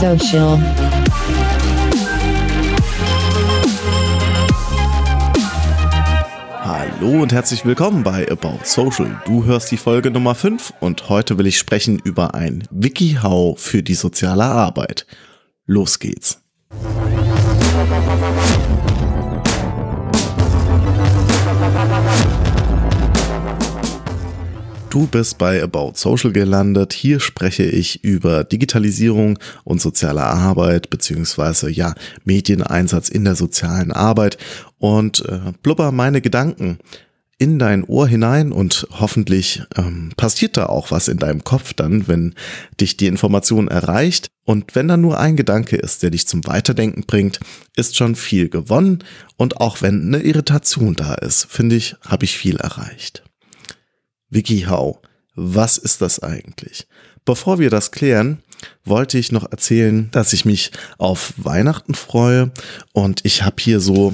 [0.00, 0.58] Social.
[6.62, 9.20] Hallo und herzlich willkommen bei About Social.
[9.26, 13.82] Du hörst die Folge Nummer 5 und heute will ich sprechen über ein WikiHow für
[13.82, 15.06] die soziale Arbeit.
[15.66, 16.40] Los geht's.
[24.90, 26.92] Du bist bei About Social gelandet.
[26.92, 31.94] Hier spreche ich über Digitalisierung und soziale Arbeit beziehungsweise ja
[32.24, 34.36] Medieneinsatz in der sozialen Arbeit
[34.78, 36.78] und äh, blubber meine Gedanken
[37.38, 42.08] in dein Ohr hinein und hoffentlich ähm, passiert da auch was in deinem Kopf dann,
[42.08, 42.34] wenn
[42.80, 44.26] dich die Information erreicht.
[44.44, 47.38] Und wenn da nur ein Gedanke ist, der dich zum Weiterdenken bringt,
[47.76, 49.04] ist schon viel gewonnen.
[49.36, 53.22] Und auch wenn eine Irritation da ist, finde ich, habe ich viel erreicht.
[54.30, 54.98] WikiHow.
[55.34, 56.86] Was ist das eigentlich?
[57.24, 58.42] Bevor wir das klären,
[58.84, 62.50] wollte ich noch erzählen, dass ich mich auf Weihnachten freue
[62.92, 64.12] und ich habe hier so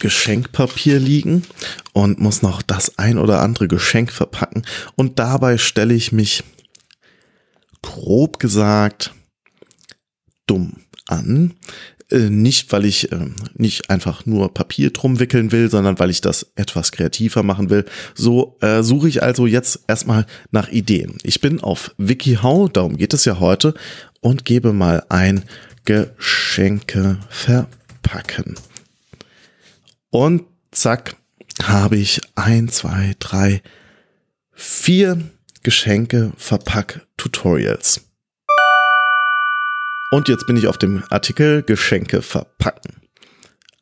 [0.00, 1.42] Geschenkpapier liegen
[1.92, 4.62] und muss noch das ein oder andere Geschenk verpacken
[4.94, 6.44] und dabei stelle ich mich
[7.82, 9.12] grob gesagt
[10.46, 11.54] dumm an,
[12.10, 16.46] nicht, weil ich äh, nicht einfach nur Papier drum wickeln will, sondern weil ich das
[16.56, 17.84] etwas kreativer machen will.
[18.14, 21.18] So äh, suche ich also jetzt erstmal nach Ideen.
[21.22, 23.74] Ich bin auf WikiHow, darum geht es ja heute,
[24.20, 25.44] und gebe mal ein
[25.84, 28.54] Geschenke verpacken.
[30.10, 31.16] Und zack,
[31.62, 33.62] habe ich ein, zwei, drei,
[34.52, 35.20] vier
[35.62, 38.07] Geschenke verpack Tutorials.
[40.10, 42.96] Und jetzt bin ich auf dem Artikel Geschenke verpacken.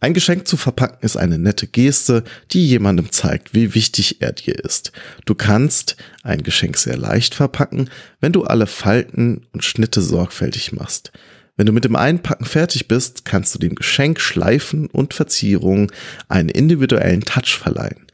[0.00, 4.56] Ein Geschenk zu verpacken ist eine nette Geste, die jemandem zeigt, wie wichtig er dir
[4.56, 4.92] ist.
[5.24, 11.12] Du kannst ein Geschenk sehr leicht verpacken, wenn du alle Falten und Schnitte sorgfältig machst.
[11.56, 15.90] Wenn du mit dem Einpacken fertig bist, kannst du dem Geschenk Schleifen und Verzierungen
[16.28, 18.06] einen individuellen Touch verleihen.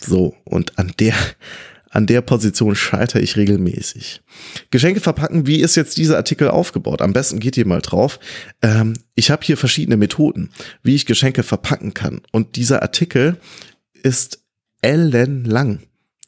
[0.00, 1.14] So, und an der,
[1.92, 4.22] an der Position scheitere ich regelmäßig.
[4.70, 7.02] Geschenke verpacken, wie ist jetzt dieser Artikel aufgebaut?
[7.02, 8.18] Am besten geht ihr mal drauf.
[8.62, 10.48] Ähm, ich habe hier verschiedene Methoden,
[10.82, 12.22] wie ich Geschenke verpacken kann.
[12.32, 13.36] Und dieser Artikel
[14.02, 14.40] ist
[14.80, 15.80] ellenlang.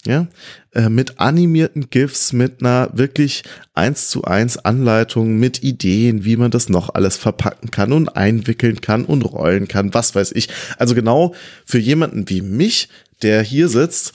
[0.07, 0.27] Ja,
[0.75, 3.43] äh, mit animierten GIFs, mit einer wirklich
[3.73, 8.83] eins zu eins Anleitung, mit Ideen, wie man das noch alles verpacken kann und einwickeln
[8.83, 10.51] kann und rollen kann, was weiß ich.
[10.77, 12.91] Also genau für jemanden wie mich,
[13.23, 14.13] der hier sitzt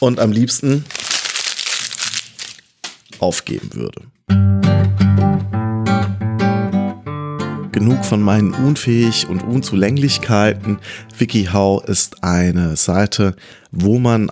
[0.00, 0.84] und am liebsten
[3.18, 4.02] aufgeben würde.
[7.72, 10.78] Genug von meinen Unfähig und Unzulänglichkeiten.
[11.18, 13.34] WikiHow ist eine Seite,
[13.76, 14.30] wo man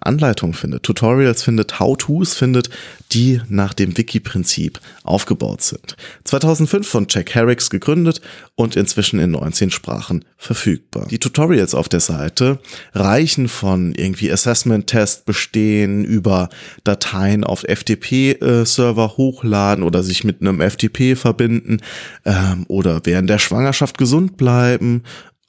[0.00, 2.70] Anleitungen findet, Tutorials findet, How-Tos findet,
[3.12, 5.96] die nach dem Wiki-Prinzip aufgebaut sind.
[6.24, 8.20] 2005 von Jack Herricks gegründet
[8.54, 11.06] und inzwischen in 19 Sprachen verfügbar.
[11.10, 12.58] Die Tutorials auf der Seite
[12.92, 16.48] reichen von irgendwie Assessment-Test bestehen über
[16.84, 21.78] Dateien auf FTP-Server hochladen oder sich mit einem FTP verbinden
[22.24, 25.02] ähm, oder während der Schwangerschaft gesund bleiben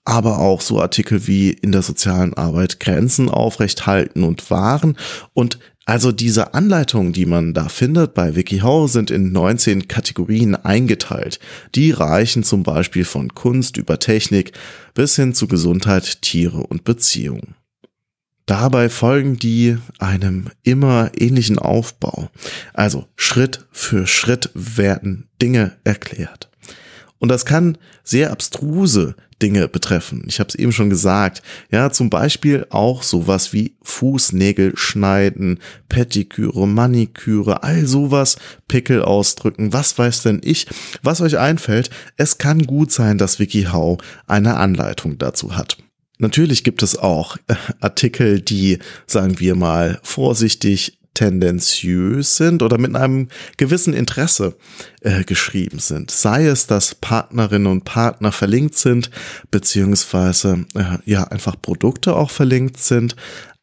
[0.05, 4.97] aber auch so Artikel wie in der sozialen Arbeit Grenzen aufrecht halten und wahren
[5.33, 11.39] und also diese Anleitungen, die man da findet bei WikiHow, sind in 19 Kategorien eingeteilt.
[11.75, 14.53] Die reichen zum Beispiel von Kunst über Technik
[14.95, 17.53] bis hin zu Gesundheit, Tiere und Beziehungen.
[18.47, 22.29] Dabei folgen die einem immer ähnlichen Aufbau.
[22.73, 26.49] Also Schritt für Schritt werden Dinge erklärt.
[27.19, 30.23] Und das kann sehr abstruse Dinge betreffen.
[30.27, 31.41] Ich habe es eben schon gesagt.
[31.69, 35.59] Ja, zum Beispiel auch sowas wie Fußnägel schneiden,
[35.89, 38.37] Pettiküre, Maniküre, all sowas,
[38.67, 40.67] Pickel ausdrücken, was weiß denn ich,
[41.03, 41.89] was euch einfällt.
[42.15, 43.97] Es kann gut sein, dass WikiHow
[44.27, 45.77] eine Anleitung dazu hat.
[46.17, 52.95] Natürlich gibt es auch äh, Artikel, die, sagen wir mal, vorsichtig tendenziös sind oder mit
[52.95, 54.55] einem gewissen Interesse
[55.01, 56.11] äh, geschrieben sind.
[56.11, 59.09] Sei es, dass Partnerinnen und Partner verlinkt sind,
[59.49, 63.15] beziehungsweise äh, ja einfach Produkte auch verlinkt sind,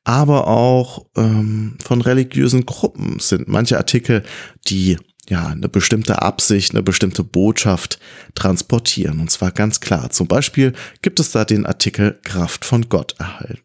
[0.04, 4.24] aber auch ähm, von religiösen Gruppen sind manche Artikel,
[4.66, 4.96] die
[5.28, 8.00] ja eine bestimmte Absicht, eine bestimmte Botschaft
[8.34, 9.20] transportieren.
[9.20, 10.10] Und zwar ganz klar.
[10.10, 10.72] Zum Beispiel
[11.02, 13.62] gibt es da den Artikel Kraft von Gott erhalten.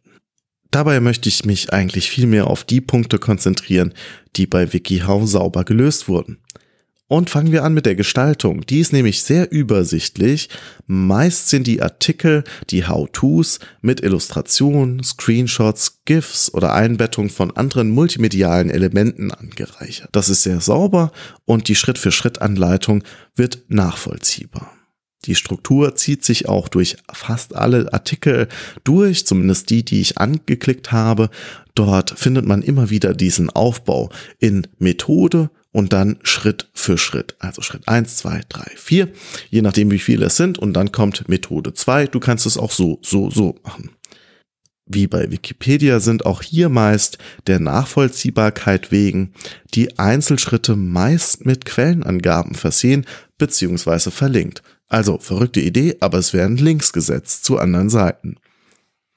[0.78, 3.96] Dabei möchte ich mich eigentlich viel mehr auf die Punkte konzentrieren,
[4.36, 6.38] die bei WikiHow sauber gelöst wurden.
[7.08, 8.64] Und fangen wir an mit der Gestaltung.
[8.64, 10.50] Die ist nämlich sehr übersichtlich.
[10.86, 18.70] Meist sind die Artikel, die How-Tos mit Illustrationen, Screenshots, GIFs oder Einbettung von anderen multimedialen
[18.70, 20.10] Elementen angereichert.
[20.12, 21.12] Das ist sehr sauber
[21.46, 23.04] und die Schritt-für-Schritt-Anleitung
[23.36, 24.77] wird nachvollziehbar.
[25.26, 28.48] Die Struktur zieht sich auch durch fast alle Artikel
[28.84, 31.30] durch, zumindest die, die ich angeklickt habe.
[31.76, 34.10] Dort findet man immer wieder diesen Aufbau
[34.40, 37.36] in Methode, und dann Schritt für Schritt.
[37.38, 39.10] Also Schritt eins, zwei, drei, vier,
[39.52, 42.08] je nachdem wie viele es sind und dann kommt Methode zwei.
[42.08, 43.92] Du kannst es auch so, so, so machen.
[44.88, 49.34] Wie bei Wikipedia sind auch hier meist der Nachvollziehbarkeit wegen
[49.76, 53.06] die Einzelschritte meist mit Quellenangaben versehen
[53.38, 54.10] bzw.
[54.10, 54.64] verlinkt.
[54.88, 58.38] Also verrückte Idee, aber es werden Links gesetzt zu anderen Seiten.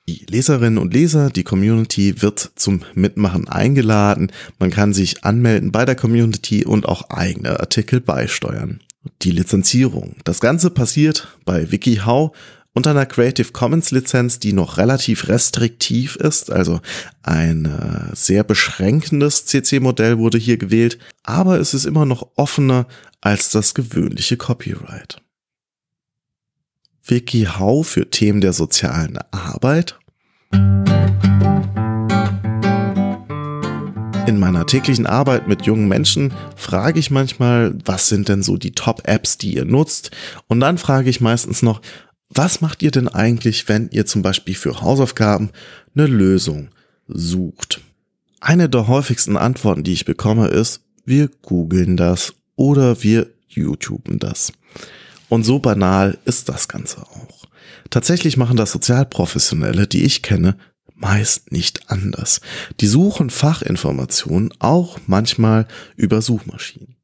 [0.09, 4.33] Die Leserinnen und Leser, die Community wird zum Mitmachen eingeladen.
[4.59, 8.81] Man kann sich anmelden bei der Community und auch eigene Artikel beisteuern.
[9.23, 10.17] Die Lizenzierung.
[10.25, 12.33] Das Ganze passiert bei WikiHow
[12.73, 16.81] unter einer Creative Commons Lizenz, die noch relativ restriktiv ist, also
[17.23, 22.87] ein äh, sehr beschränkendes CC-Modell wurde hier gewählt, aber es ist immer noch offener
[23.21, 25.21] als das gewöhnliche Copyright.
[27.11, 29.99] WikiHow für Themen der sozialen Arbeit
[34.27, 38.71] In meiner täglichen Arbeit mit jungen Menschen frage ich manchmal, was sind denn so die
[38.71, 40.13] Top-Apps, die ihr nutzt?
[40.47, 41.83] Und dann frage ich meistens noch,
[42.29, 45.51] was macht ihr denn eigentlich, wenn ihr zum Beispiel für Hausaufgaben
[45.97, 46.69] eine Lösung
[47.09, 47.81] sucht?
[48.41, 54.53] Eine der häufigsten Antworten, die ich bekomme, ist, wir googeln das oder wir YouTuben das.
[55.31, 57.47] Und so banal ist das Ganze auch.
[57.89, 60.57] Tatsächlich machen das Sozialprofessionelle, die ich kenne,
[60.97, 62.41] meist nicht anders.
[62.81, 65.67] Die suchen Fachinformationen auch manchmal
[65.97, 66.97] über Suchmaschinen.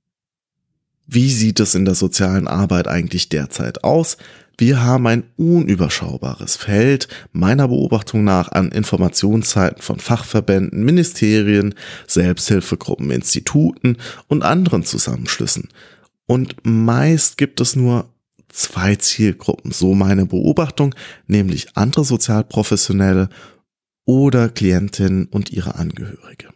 [1.07, 4.17] Wie sieht es in der sozialen Arbeit eigentlich derzeit aus?
[4.59, 11.75] Wir haben ein unüberschaubares Feld meiner Beobachtung nach an Informationszeiten von Fachverbänden, Ministerien,
[12.09, 15.69] Selbsthilfegruppen, Instituten und anderen Zusammenschlüssen.
[16.27, 18.09] Und meist gibt es nur
[18.57, 20.95] zwei Zielgruppen, so meine Beobachtung,
[21.27, 23.29] nämlich andere Sozialprofessionelle
[24.05, 26.49] oder Klientin und ihre Angehörige.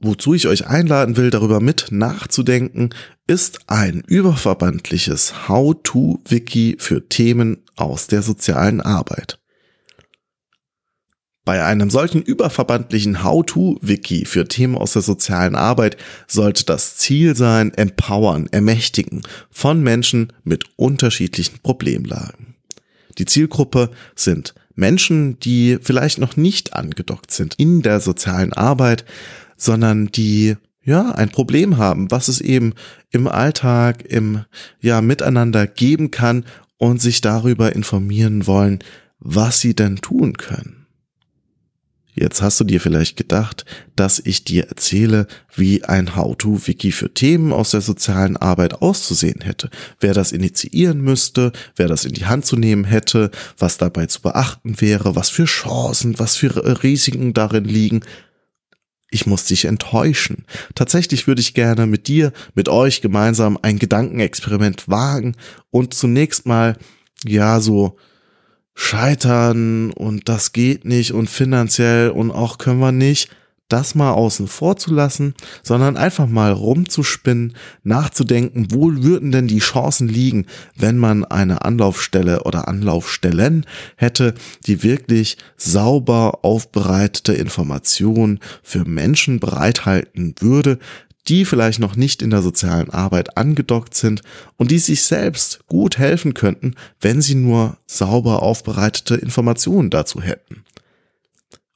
[0.00, 2.90] Wozu ich euch einladen will, darüber mit nachzudenken,
[3.26, 9.38] ist ein überverbandliches How-to-Wiki für Themen aus der sozialen Arbeit.
[11.44, 17.74] Bei einem solchen überverbandlichen How-to-Wiki für Themen aus der sozialen Arbeit sollte das Ziel sein,
[17.74, 22.54] empowern, ermächtigen von Menschen mit unterschiedlichen Problemlagen.
[23.18, 29.04] Die Zielgruppe sind Menschen, die vielleicht noch nicht angedockt sind in der sozialen Arbeit,
[29.56, 32.74] sondern die ja, ein Problem haben, was es eben
[33.10, 34.44] im Alltag, im
[34.80, 36.44] ja, Miteinander geben kann
[36.76, 38.80] und sich darüber informieren wollen,
[39.18, 40.83] was sie denn tun können.
[42.14, 43.64] Jetzt hast du dir vielleicht gedacht,
[43.96, 49.68] dass ich dir erzähle, wie ein How-to-Wiki für Themen aus der sozialen Arbeit auszusehen hätte,
[49.98, 54.22] wer das initiieren müsste, wer das in die Hand zu nehmen hätte, was dabei zu
[54.22, 58.02] beachten wäre, was für Chancen, was für Risiken darin liegen.
[59.10, 60.44] Ich muss dich enttäuschen.
[60.76, 65.34] Tatsächlich würde ich gerne mit dir, mit euch gemeinsam ein Gedankenexperiment wagen
[65.70, 66.76] und zunächst mal,
[67.24, 67.96] ja, so
[68.74, 73.30] scheitern und das geht nicht und finanziell und auch können wir nicht,
[73.68, 79.58] das mal außen vor zu lassen, sondern einfach mal rumzuspinnen, nachzudenken, wo würden denn die
[79.58, 80.46] Chancen liegen,
[80.76, 83.64] wenn man eine Anlaufstelle oder Anlaufstellen
[83.96, 84.34] hätte,
[84.66, 90.78] die wirklich sauber aufbereitete Informationen für Menschen bereithalten würde,
[91.28, 94.22] die vielleicht noch nicht in der sozialen Arbeit angedockt sind
[94.56, 100.64] und die sich selbst gut helfen könnten, wenn sie nur sauber aufbereitete Informationen dazu hätten.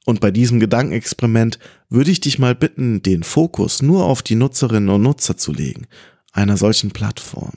[0.05, 4.89] Und bei diesem Gedankenexperiment würde ich dich mal bitten, den Fokus nur auf die Nutzerinnen
[4.89, 5.87] und Nutzer zu legen,
[6.31, 7.53] einer solchen Plattform.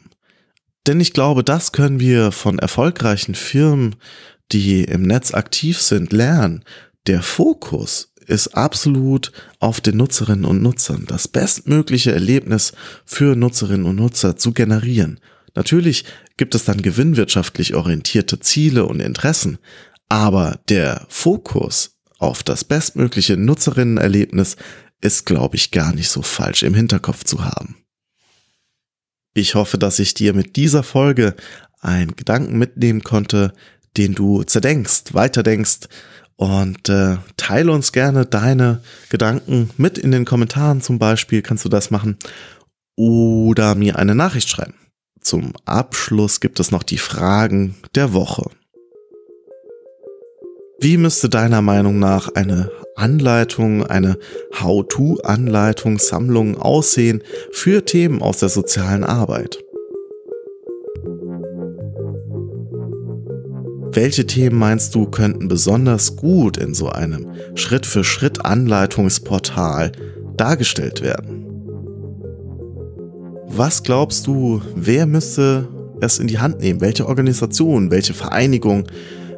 [0.86, 3.96] Denn ich glaube, das können wir von erfolgreichen Firmen,
[4.50, 6.64] die im Netz aktiv sind, lernen.
[7.06, 12.72] Der Fokus ist absolut auf den Nutzerinnen und Nutzern, das bestmögliche Erlebnis
[13.04, 15.20] für Nutzerinnen und Nutzer zu generieren.
[15.54, 16.04] Natürlich
[16.36, 19.58] gibt es dann gewinnwirtschaftlich orientierte Ziele und Interessen,
[20.08, 24.56] aber der Fokus auf das bestmögliche Nutzerinnenerlebnis
[25.00, 27.76] ist, glaube ich, gar nicht so falsch im Hinterkopf zu haben.
[29.34, 31.34] Ich hoffe, dass ich dir mit dieser Folge
[31.80, 33.52] einen Gedanken mitnehmen konnte,
[33.96, 35.88] den du zerdenkst, weiterdenkst
[36.42, 41.68] und äh, teile uns gerne deine Gedanken mit in den Kommentaren zum Beispiel, kannst du
[41.68, 42.18] das machen.
[42.96, 44.74] oder mir eine Nachricht schreiben.
[45.20, 48.50] Zum Abschluss gibt es noch die Fragen der Woche.
[50.80, 54.18] Wie müsste deiner Meinung nach eine Anleitung, eine
[54.60, 57.22] How-to-Anleitung, Sammlung aussehen
[57.52, 59.58] für Themen aus der sozialen Arbeit?
[63.94, 69.92] Welche Themen meinst du könnten besonders gut in so einem Schritt-für-Schritt-Anleitungsportal
[70.38, 71.44] dargestellt werden?
[73.48, 75.68] Was glaubst du, wer müsste
[76.00, 76.80] es in die Hand nehmen?
[76.80, 78.84] Welche Organisation, welche Vereinigung,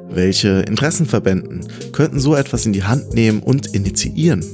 [0.08, 4.44] welche Interessenverbänden könnten so etwas in die Hand nehmen und initiieren?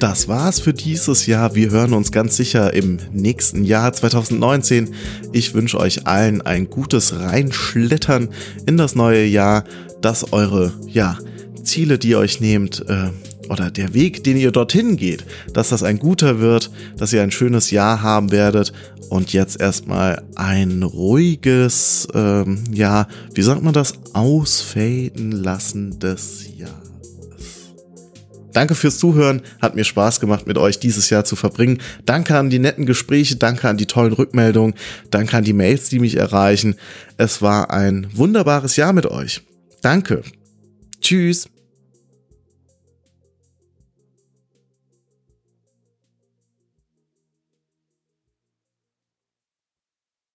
[0.00, 1.54] Das war's für dieses Jahr.
[1.54, 4.94] Wir hören uns ganz sicher im nächsten Jahr 2019.
[5.34, 8.30] Ich wünsche euch allen ein gutes Reinschlittern
[8.64, 9.64] in das neue Jahr,
[10.00, 11.18] dass eure ja,
[11.64, 13.10] Ziele, die ihr euch nehmt, äh,
[13.50, 17.30] oder der Weg, den ihr dorthin geht, dass das ein guter wird, dass ihr ein
[17.30, 18.72] schönes Jahr haben werdet
[19.10, 26.89] und jetzt erstmal ein ruhiges, ähm, ja, wie sagt man das, ausfaden lassen des Jahres.
[28.52, 31.80] Danke fürs Zuhören, hat mir Spaß gemacht, mit euch dieses Jahr zu verbringen.
[32.04, 34.74] Danke an die netten Gespräche, danke an die tollen Rückmeldungen,
[35.10, 36.76] danke an die Mails, die mich erreichen.
[37.16, 39.42] Es war ein wunderbares Jahr mit euch.
[39.82, 40.22] Danke.
[41.00, 41.48] Tschüss.